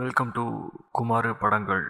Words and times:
Welcome 0.00 0.30
to 0.36 0.42
Kumar 0.96 1.26
படங்கள் 1.40 1.82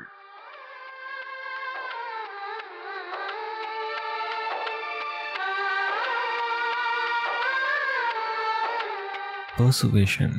persuasion 9.58 10.34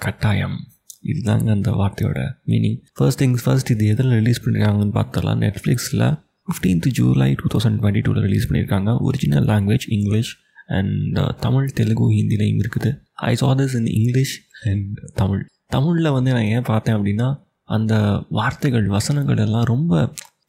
கட்டாயம். 0.00 0.56
இதுதாங்க 1.02 1.50
அந்த 1.56 1.70
வார்த்தையோட 1.70 2.20
மீனிங் 2.52 2.78
ஃபர்ஸ்ட் 2.98 3.22
திங்ஸ் 3.22 3.44
ஃபர்ஸ்ட் 3.44 3.72
இது 3.74 3.86
எதில் 3.86 4.14
ரிலீஸ் 4.18 4.42
பண்ணியிருக்காங்கன்னு 4.44 4.96
பார்த்தலாம் 5.00 5.42
நெட்ஃப்ளிக்ஸில் 5.46 6.06
fifteenth 6.46 6.88
July 6.98 7.28
two 7.40 7.50
thousand 7.54 7.80
twenty 7.80 8.04
டூவில் 8.08 8.26
ரிலீஸ் 8.28 8.48
பண்ணியிருக்காங்க 8.50 8.94
original 9.08 9.48
language 9.52 9.88
English 9.98 10.32
and 10.78 11.18
Tamil 11.46 11.74
Telugu 11.80 12.08
ஹிந்திலையும் 12.18 12.62
இருக்குது. 12.64 12.92
I 13.30 13.34
saw 13.42 13.50
this 13.62 13.76
in 13.80 13.90
English 13.98 14.36
and 14.70 15.02
Tamil. 15.22 15.44
தமிழில் 15.74 16.14
வந்து 16.16 16.30
நான் 16.32 16.50
ஏன் 16.54 16.68
பார்த்தேன் 16.68 16.96
அப்படின்னா 16.96 17.28
அந்த 17.68 17.94
வார்த்தைகள் 18.30 18.86
வசனங்கள் 18.96 19.42
எல்லாம் 19.44 19.68
ரொம்ப 19.72 19.92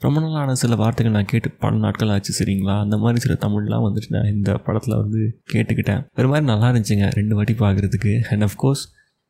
ரொம்ப 0.01 0.19
நாளான 0.21 0.55
சில 0.61 0.75
வார்த்தைகள் 0.75 1.15
நான் 1.15 1.29
கேட்டு 1.31 1.49
பல 1.61 1.77
நாட்கள் 1.77 2.09
ஆச்சு 2.09 2.31
சரிங்களா? 2.39 2.73
அந்த 2.79 2.95
மாதிரி 2.97 3.19
சில 3.19 3.33
தமிழ்லாம் 3.43 3.85
வந்துட்டு 3.85 4.09
நான் 4.09 4.31
இந்த 4.33 4.51
படத்தில் 4.65 4.95
வந்து 4.95 5.21
கேட்டுக்கிட்டேன். 5.53 6.01
ஒரு 6.17 6.27
மாதிரி 6.27 6.45
நல்லா 6.45 6.67
இருந்துச்சுங்க 6.69 7.07
ரெண்டு 7.09 7.35
வாட்டி 7.35 7.53
பார்க்குறதுக்கு. 7.53 8.13
அண்ட் 8.29 8.43
அஃப்கோர்ஸ் 8.43 8.83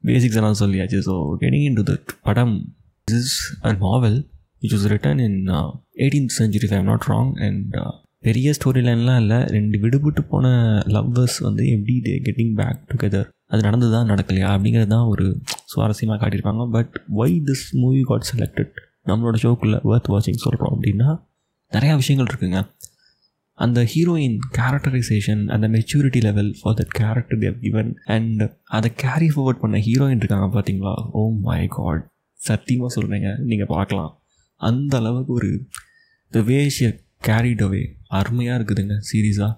பேசிக்ஸ் 0.04 0.40
எல்லாம் 0.42 0.60
சொல்லியாச்சு. 0.60 1.00
So 1.00 1.14
getting 1.42 1.68
in 1.70 1.78
to 1.80 1.84
the 1.84 1.94
படம் 2.22 2.56
is 3.08 3.36
a 3.62 3.74
novel 3.84 4.18
which 4.62 4.76
was 4.76 4.88
written 4.94 5.20
in 5.20 5.40
eighteen 5.98 6.30
century 6.38 6.70
I'm 6.72 6.84
not 6.84 7.08
wrong 7.10 7.32
and 7.40 7.78
பெரிய 8.24 8.52
ஸ்டோரி 8.52 8.82
லைன்லாம் 8.82 9.20
இல்லை 9.20 9.40
ரெண்டு 9.48 9.78
விடுபட்டு 9.80 10.22
போன 10.28 10.46
லவ்வர்ஸ் 10.88 11.40
வந்து 11.40 11.64
எப்படி 11.68 11.96
டே 12.00 12.14
கெட்டிங் 12.28 12.54
பேக் 12.56 12.82
டுகெதர் 12.92 13.28
அது 13.50 13.62
நடந்ததா 13.62 14.00
நடக்கலையா? 14.12 14.48
அப்படிங்கிறது 14.54 14.88
தான் 14.88 15.08
ஒரு 15.08 15.26
சுவாரஸ்யமாக 15.76 16.20
காட்டியிருப்பாங்க. 16.24 16.66
But 16.76 16.96
why 17.22 17.38
this 17.50 17.66
movie 17.84 18.02
got 18.10 18.28
selected 18.32 18.74
நம்மளோட 19.12 19.38
ஷோக்குள்ளே 19.46 19.80
வேர்த் 19.92 20.12
வாட்சிங் 20.14 20.44
சொல்கிறோம் 20.46 20.74
அப்படின்னா 20.76 21.10
நிறையா 21.72 21.96
விஷயங்கள் 22.02 22.30
இருக்குங்க. 22.32 22.60
அந்த 23.58 23.80
ஹீரோயின் 23.92 24.38
கேரக்டரைசேஷன் 24.58 25.44
அந்த 25.56 25.66
maturity 25.76 26.20
level 26.26 26.50
for 26.60 26.76
that 26.80 26.94
character 27.00 27.40
they've 27.44 27.58
given 27.66 27.92
and 28.16 28.42
அதை 28.78 28.90
கேரி 29.04 29.30
ஃபார்வர்ட் 29.34 29.62
பண்ண 29.62 29.78
ஹீரோயின் 29.88 30.22
இருக்காங்க 30.24 30.48
பார்த்தீங்களா 30.56 30.94
ஓ 31.20 31.22
oh 31.24 31.30
மை 31.48 31.62
காட் 31.78 32.04
சத்தியமாக 32.40 32.90
சொல்கிறேங்க 32.96 33.30
நீங்கள் 33.50 33.72
பார்க்கலாம். 33.76 34.12
அந்த 34.62 34.94
அளவுக்கு 35.02 35.32
ஒரு 35.40 35.52
த 36.32 36.42
வேஷிய 36.50 36.88
கேரிட் 37.28 37.64
அவே 37.68 37.84
அருமையாக 38.20 38.58
இருக்குதுங்க 38.60 38.98
சீரியஸாக 39.12 39.54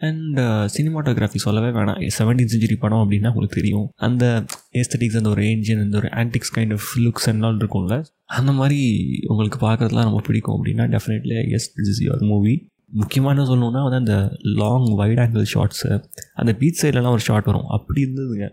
அண்ட் 0.00 0.38
சினிமாட்டோகிராஃபி 0.76 1.40
சொல்லவே 1.46 1.70
வேணாம். 1.78 2.00
செவன்டீன் 2.18 2.52
செஞ்சுரி 2.52 2.76
படம் 2.84 3.02
அப்படின்னா 3.04 3.30
உங்களுக்கு 3.32 3.58
தெரியும். 3.60 3.86
அந்த 4.06 4.24
ஏஸ்தட்டிக்ஸ் 4.74 5.16
அந்த 5.16 5.28
ஒரு 5.28 5.42
ஏஞ்சியன் 5.42 5.82
அந்த 5.84 5.96
ஒரு 5.96 6.08
ஆன்டிக்ஸ் 6.20 6.52
கைண்ட் 6.56 6.74
ஆஃப் 6.76 6.88
லுக்ஸ் 7.04 7.28
எல்லாம் 7.32 7.60
இருக்கும்ல. 7.60 7.96
அந்த 8.38 8.52
மாதிரி 8.52 8.80
உங்களுக்கு 9.26 9.58
பார்க்குறதுலாம் 9.66 10.08
ரொம்ப 10.10 10.22
பிடிக்கும் 10.26 10.56
அப்படின்னா 10.56 10.86
definitely 10.94 11.36
yes 11.58 11.68
this 11.76 11.90
is 11.92 12.02
your 12.06 12.24
movie 12.32 12.54
முக்கியமான 13.00 13.42
சொல்லணும்னா 13.42 13.82
வந்து 13.86 14.00
அந்த 14.02 14.16
லாங் 14.60 14.88
வைட் 14.94 15.18
ஆங்கிள் 15.18 15.50
ஷார்ட்ஸு 15.54 15.90
அந்த 16.34 16.52
பீச் 16.60 16.80
சைட்லலாம் 16.82 17.16
ஒரு 17.16 17.24
ஷார்ட் 17.28 17.44
வரும். 17.44 17.66
அப்படி 17.66 18.00
இருந்ததுங்க. 18.06 18.46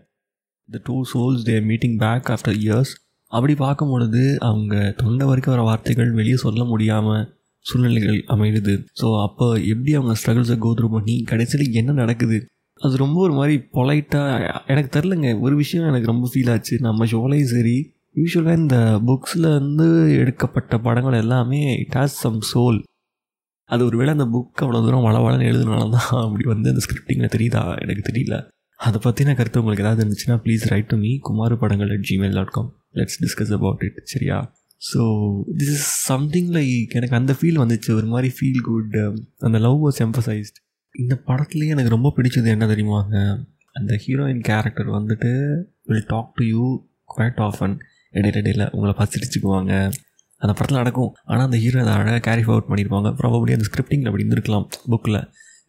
The 0.69 0.81
two 0.83 0.95
souls 1.13 1.43
their 1.43 1.63
meeting 1.63 1.97
back 1.97 2.29
after 2.35 2.57
years 2.65 2.91
அப்படி 3.31 3.55
பார்க்கும் 3.55 3.89
பொழுது 3.89 4.23
அவங்க 4.39 4.93
தொண்டை 4.97 5.27
வரைக்கும் 5.27 5.53
வர 5.53 5.63
வார்த்தைகள் 5.67 6.11
வெளியே 6.11 6.35
சொல்ல 6.35 6.63
முடியாமல் 6.63 7.23
சூழ்நிலைகள் 7.65 8.19
அமையுது. 8.33 8.73
ஸோ 9.01 9.07
அப்போ 9.21 9.45
எப்படி 9.71 9.93
அவங்க 9.93 10.13
ஸ்ட்ரகிள்ஸை 10.21 10.57
கோத்ரூ 10.65 10.87
பண்ணி 10.89 11.15
கடைசியில் 11.21 11.73
என்ன 11.73 11.91
நடக்குது? 11.91 12.37
அது 12.81 12.95
ரொம்ப 12.97 13.17
ஒரு 13.21 13.33
மாதிரி 13.33 13.55
பொலைட்டாக 13.77 14.47
எனக்கு 14.67 14.89
தெரிலங்க 14.95 15.27
ஒரு 15.39 15.55
விஷயம் 15.55 15.87
எனக்கு 15.87 16.11
ரொம்ப 16.11 16.25
ஃபீல் 16.31 16.51
ஆச்சு. 16.53 16.75
நம்ம 16.79 17.05
ஷோலையும் 17.05 17.51
சரி 17.53 17.77
யூஸ்வலாக 18.15 18.59
இந்த 18.63 18.77
புக்ஸில் 19.07 19.47
இருந்து 19.51 19.87
எடுக்கப்பட்ட 20.21 20.77
படங்கள் 20.79 21.21
எல்லாமே 21.23 21.61
இட் 21.83 21.97
ஹாஸ் 21.99 22.17
சம் 22.23 22.41
சோல் 22.51 22.79
அது 23.69 23.81
ஒரு 23.85 23.95
வேளை 23.97 24.11
அந்த 24.13 24.25
புக் 24.25 24.61
அவ்வளோ 24.63 24.81
தூரம் 24.85 25.05
வளவளன்னு 25.07 25.47
எழுதுனால 25.51 25.85
தான் 25.95 26.09
அப்படி 26.25 26.43
வந்து 26.43 26.67
அந்த 26.69 26.81
ஸ்கிரிப்டிங்கில் 26.85 27.33
தெரியுதா? 27.35 27.63
எனக்கு 27.83 28.03
தெரியல. 28.11 28.35
அதை 28.79 28.97
பற்றின 29.05 29.35
கருத்து 29.35 29.59
உங்களுக்கு 29.59 29.83
ஏதாவது 29.85 30.01
இருந்துச்சுன்னா 30.03 30.37
please 30.43 30.65
write 30.73 30.91
to 30.91 30.97
me 30.97 31.11
Kumar 31.19 31.55
படங்கள் 31.63 31.93
at 31.95 32.05
Gmail 32.09 32.37
dot 32.39 32.53
com 32.57 32.69
let's 32.95 33.19
discuss 33.23 33.53
about 33.57 33.83
it 33.83 33.99
சரியா? 34.13 34.37
So 34.81 35.01
this 35.59 35.73
is 35.77 35.89
something 36.11 36.51
like 36.51 36.93
எனக்கு 36.99 37.15
அந்த 37.15 37.35
ஃபீல் 37.39 37.61
வந்துச்சு. 37.63 37.91
ஒரு 37.91 38.07
மாதிரி 38.07 38.31
ஃபீல் 38.37 38.61
குட் 38.69 38.95
um, 39.05 39.15
அந்த 39.39 39.59
லவ் 39.67 39.79
வாஸ் 39.85 40.01
எம்பசைஸ்ட் 40.07 40.59
இந்த 41.03 41.21
படத்துலேயே 41.27 41.73
எனக்கு 41.75 41.95
ரொம்ப 41.95 42.13
பிடிச்சது 42.17 42.47
என்ன 42.47 42.65
தெரியுமாங்க 42.65 43.15
அந்த 43.73 43.99
ஹீரோயின் 44.03 44.43
கேரக்டர் 44.49 44.89
வந்துட்டு 44.97 45.31
will 45.85 46.05
talk 46.07 46.33
to 46.35 46.43
you 46.45 46.65
quite 47.13 47.39
often 47.47 47.75
இடையில 48.13 48.41
இடையில 48.41 48.65
உங்களை 48.71 48.93
பசிடிச்சுக்குவாங்க 48.99 49.73
அந்த 50.41 50.53
படத்தில் 50.53 50.77
நடக்கும். 50.77 51.11
ஆனால் 51.23 51.45
அந்த 51.45 51.57
ஹீரோ 51.57 51.79
அதை 51.81 51.93
அழகாக 51.93 52.19
கேரி 52.19 52.41
ஃபார்வர்ட் 52.41 52.69
பண்ணியிருப்பாங்க 52.69 53.09
ப்ராபபடி 53.19 53.55
அந்த 53.57 53.65
ஸ்கிரிப்டிங்கில் 53.69 54.09
அப்படி 54.09 54.23
இருந்திருக்கலாம் 54.23 54.65
புக்கில் 54.93 55.19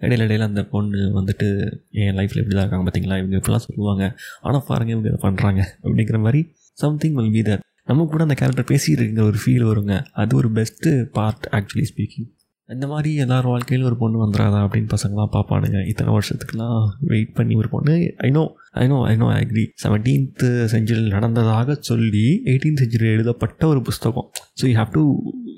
இடையில 0.00 0.24
இடையில 0.26 0.42
அந்த 0.42 0.62
பொண்ணு 0.62 1.00
வந்துட்டு 1.18 1.46
என் 1.90 2.16
லைஃப்பில் 2.18 2.40
இப்படி 2.42 2.56
தான் 2.56 2.64
இருக்காங்க 2.64 2.84
பார்த்தீங்களா 2.86 3.18
இவங்க 3.18 3.36
இப்படிலாம் 3.36 3.66
சொல்லுவாங்க. 3.66 4.04
ஆனால் 4.40 4.64
பாருங்க 4.68 4.92
இவங்க 4.92 5.08
இதை 5.08 5.20
பண்ணுறாங்க 5.22 5.60
அப்படிங்கிற 5.84 6.20
மாதிரி 6.20 6.42
சம்திங் 6.72 7.14
வில் 7.14 7.30
பி 7.30 7.42
தர் 7.42 7.62
நம்ம 7.84 8.06
கூட 8.12 8.22
அந்த 8.22 8.34
கேரக்டர் 8.34 8.70
பேசிட்டு 8.72 9.26
ஒரு 9.30 9.38
ஃபீல் 9.44 9.66
வருங்க. 9.72 9.94
அது 10.12 10.36
ஒரு 10.36 10.50
பெஸ்ட்டு 10.50 10.92
பார்ட் 11.18 11.46
ஆக்சுவலி 11.52 11.86
ஸ்பீக்கிங் 11.92 12.28
இந்த 12.74 12.84
மாதிரி 12.90 13.10
எல்லார் 13.24 13.48
வாழ்க்கையிலும் 13.50 13.88
ஒரு 13.88 13.96
பொண்ணு 14.00 14.16
வந்துடாதா 14.22 14.60
அப்படின்னு 14.66 14.90
பசங்களாம் 14.94 15.32
பார்ப்பானுங்க. 15.34 15.80
இத்தனை 15.90 16.10
வருஷத்துக்குலாம் 16.16 16.78
வெயிட் 17.10 17.34
பண்ணி 17.38 17.54
ஒரு 17.60 17.68
பொண்ணு. 17.74 17.94
I know 18.26 18.42
I know 18.82 18.96
I know 19.10 19.26
agree 19.34 19.64
seventeenth 19.82 20.44
செஞ்சுரியில் 20.72 21.12
நடந்ததாக 21.16 21.76
சொல்லி 21.90 22.24
எயிட்டீன் 22.52 22.80
செஞ்சுரியில் 22.82 23.14
எழுதப்பட்ட 23.16 23.68
ஒரு 23.72 23.82
புஸ்தகம். 23.88 24.26
So 24.60 24.64
you 24.70 24.74
have 24.80 24.92
to 24.98 25.04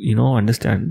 you know 0.08 0.26
understand 0.40 0.88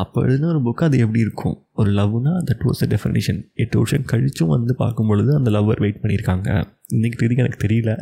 அப்போ 0.00 0.18
எழுதின 0.26 0.48
ஒரு 0.52 0.60
புக்கு 0.66 0.82
அது 0.88 0.96
எப்படி 1.04 1.20
இருக்கும்? 1.26 1.54
ஒரு 1.80 1.90
லவ்னா 1.98 2.32
தட் 2.48 2.64
வாஸ் 2.66 2.80
த 2.82 2.86
டெஃபினேஷன் 2.94 3.40
எட்டு 3.62 3.76
வருஷம் 3.80 4.04
கழிச்சும் 4.12 4.52
வந்து 4.56 4.74
பார்க்கும் 4.82 5.08
பொழுது 5.10 5.32
அந்த 5.38 5.50
லவ்வர் 5.56 5.82
வெயிட் 5.84 6.00
பண்ணியிருக்காங்க. 6.02 6.48
இன்னைக்கு 6.96 7.18
தெரியும் 7.22 7.42
எனக்கு 7.44 7.60
தெரியல. 7.66 7.92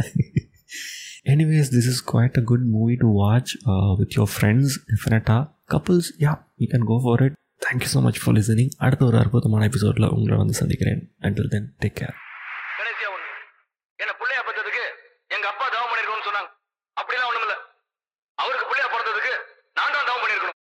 Anyways 1.35 1.71
this 1.77 1.89
is 1.93 2.03
quite 2.11 2.37
a 2.41 2.45
good 2.51 2.67
movie 2.75 2.97
to 3.03 3.11
watch 3.23 3.53
with 4.01 4.17
your 4.19 4.31
friends 4.35 4.77
டெஃபினட்டாக 4.93 5.43
couples 5.75 6.11
yeah 6.25 6.35
you 6.63 6.69
can 6.75 6.87
go 6.93 6.99
for 7.07 7.23
it 7.27 7.37
thank you 7.69 7.89
so 7.93 8.01
much 8.05 8.19
for 8.23 8.35
listening 8.37 8.71
அடுத்த 8.85 9.03
ஒரு 9.09 9.17
அற்புதமான 9.23 9.65
எபிசோடில் 9.71 10.13
உங்களை 10.17 10.37
வந்து 10.41 10.55
சந்திக்கிறேன். 10.59 11.01
அண்டில் 11.27 11.51
தென் 11.55 11.67
டேக் 11.83 11.97
கேர் 12.01 12.15
கடைசியா 12.79 13.09
ஒண்ணு. 13.15 13.27
என்ன 14.03 14.13
பிள்ளையா 14.21 14.43
பெற்றதுக்கு 14.47 14.85
எங்க 15.37 15.47
அப்பா 15.53 15.67
தவம் 15.75 15.91
பண்ணிருக்கணும்னு 15.91 16.29
சொன்னாங்க. 16.29 16.51
அப்படிலாம் 17.01 17.31
ஒண்ணுமில்ல. 17.31 17.57
அவருக்கு 18.39 18.69
பிள்ளையா 18.71 18.89
பிறந்ததுக்கு 18.95 19.35
நான் 19.79 19.95
தான் 19.97 20.09
தவம் 20.11 20.23
பண்ணிருக்கணும். 20.25 20.58